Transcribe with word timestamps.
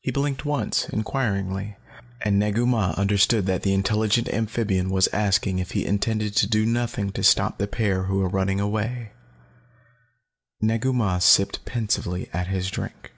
He 0.00 0.10
blinked 0.10 0.44
once, 0.44 0.88
inquiringly, 0.88 1.76
and 2.20 2.36
Negu 2.36 2.66
Mah 2.66 2.94
understood 2.96 3.46
that 3.46 3.62
the 3.62 3.72
intelligent 3.74 4.28
amphibian 4.30 4.90
was 4.90 5.06
asking 5.12 5.60
if 5.60 5.70
he 5.70 5.86
intended 5.86 6.34
to 6.34 6.48
do 6.48 6.66
nothing 6.66 7.12
to 7.12 7.22
stop 7.22 7.58
the 7.58 7.68
pair 7.68 8.06
who 8.06 8.18
were 8.18 8.28
running 8.28 8.58
away. 8.58 9.12
Negu 10.60 10.92
Mah 10.92 11.20
sipped 11.20 11.64
pensively 11.64 12.28
at 12.32 12.48
his 12.48 12.72
drink. 12.72 13.12